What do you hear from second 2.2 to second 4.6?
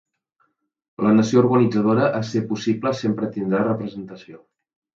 a ser possible, sempre tindrà representació.